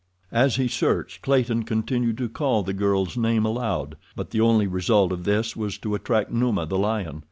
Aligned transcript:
As 0.31 0.55
he 0.55 0.67
searched, 0.67 1.21
Clayton 1.21 1.61
continued 1.61 2.17
to 2.17 2.27
call 2.27 2.63
the 2.63 2.73
girl's 2.73 3.15
name 3.17 3.45
aloud, 3.45 3.97
but 4.15 4.31
the 4.31 4.41
only 4.41 4.65
result 4.65 5.11
of 5.11 5.25
this 5.25 5.55
was 5.55 5.77
to 5.77 5.93
attract 5.93 6.31
Numa, 6.31 6.65
the 6.65 6.79
lion. 6.79 7.19